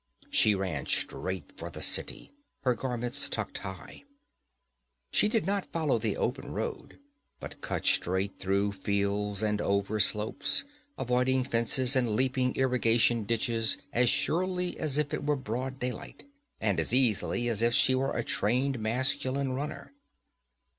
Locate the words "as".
13.93-14.09, 14.79-14.97, 16.79-16.95, 17.47-17.61